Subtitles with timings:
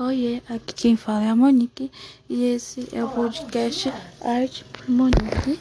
[0.00, 1.90] Oiê, aqui quem fala é a Monique
[2.28, 5.58] e esse é o podcast Arte por Monique.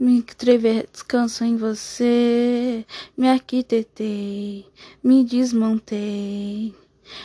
[0.00, 4.66] Me escrever descanso em você, me arquitetei,
[5.04, 6.74] me desmontei.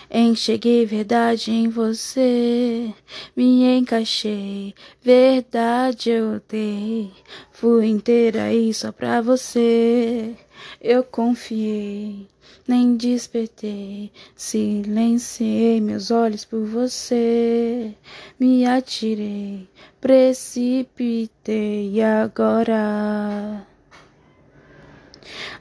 [0.10, 2.94] Enxerguei verdade em você,
[3.36, 7.12] me encaixei, verdade eu dei.
[7.52, 10.36] Fui inteira aí só pra você,
[10.82, 12.28] eu confiei,
[12.68, 17.94] nem despertei, silenciei meus olhos por você,
[18.40, 19.68] me atirei,
[20.00, 22.02] precipitei.
[22.02, 23.66] Agora.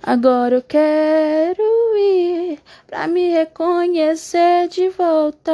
[0.03, 1.63] Agora eu quero
[1.97, 2.56] ir
[2.87, 5.51] pra me reconhecer de volta,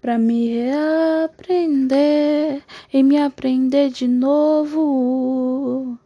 [0.00, 5.98] pra me reaprender e me aprender de novo.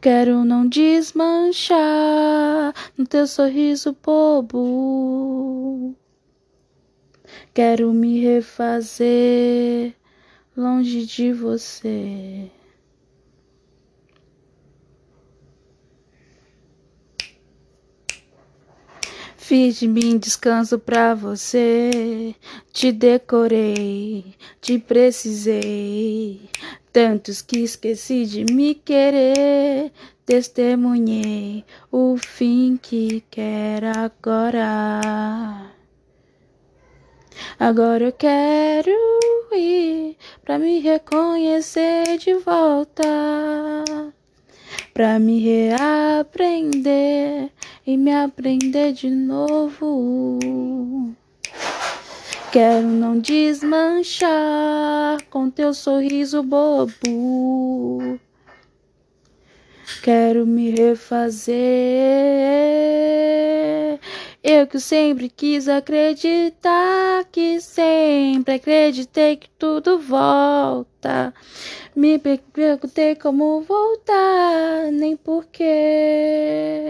[0.00, 1.74] Quero não desmanchar
[2.96, 5.94] no teu sorriso bobo.
[7.52, 9.94] Quero me refazer
[10.56, 12.50] longe de você.
[19.46, 22.34] Fiz de mim descanso pra você,
[22.72, 26.48] te decorei, te precisei.
[26.90, 29.92] Tantos que esqueci de me querer,
[30.24, 35.70] testemunhei o fim que quero agora.
[37.58, 38.90] Agora eu quero
[39.52, 43.04] ir pra me reconhecer de volta,
[44.94, 47.52] pra me reaprender
[47.86, 50.38] e me aprender de novo.
[52.50, 54.28] Quero não desmanchar
[55.28, 58.18] com teu sorriso bobo.
[60.02, 61.54] Quero me refazer.
[64.42, 71.32] Eu que sempre quis acreditar, que sempre acreditei que tudo volta.
[71.96, 76.83] Me perguntei como voltar, nem porquê.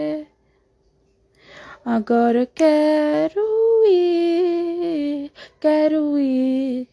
[1.85, 3.41] Agora eu quero
[3.85, 6.87] ir, quero ir.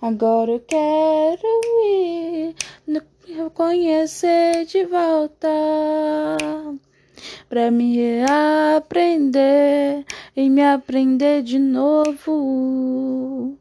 [0.00, 1.42] Agora eu quero
[1.84, 2.54] ir,
[2.86, 3.02] me
[3.52, 5.48] conhecer de volta,
[7.48, 8.22] pra me
[8.76, 10.04] aprender
[10.36, 13.58] e me aprender de novo.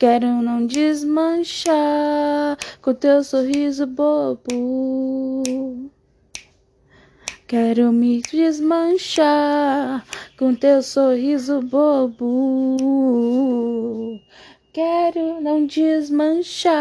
[0.00, 5.92] Quero não desmanchar com teu sorriso bobo.
[7.46, 10.04] Quero me desmanchar
[10.36, 12.76] com teu sorriso bobo.
[14.72, 16.74] Quero não desmanchar.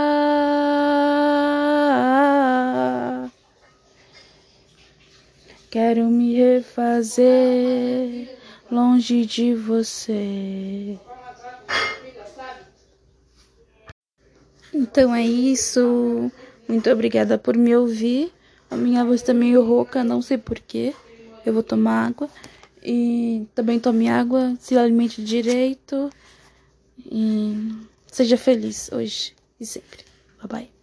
[5.69, 8.35] Quero me refazer
[8.71, 10.97] longe de você.
[14.73, 16.31] Então é isso.
[16.67, 18.33] Muito obrigada por me ouvir.
[18.75, 20.93] A minha voz tá meio rouca, não sei porquê.
[21.45, 22.29] Eu vou tomar água.
[22.83, 26.09] E também tome água, se alimente direito.
[26.99, 27.73] E
[28.05, 30.03] seja feliz hoje e sempre.
[30.41, 30.74] Bye bye.